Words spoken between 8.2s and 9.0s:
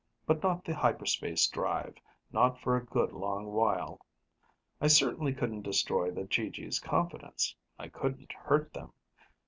hurt them.